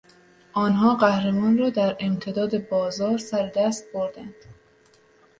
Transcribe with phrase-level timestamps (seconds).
[0.53, 4.35] آنها قهرمان را در امتداد بازار سردست بردند.